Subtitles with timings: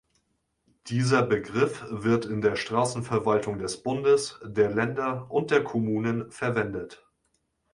[0.87, 7.05] Dieser Begriff wird in der Straßenverwaltung des Bundes, der Länder und der Kommunen verwendet.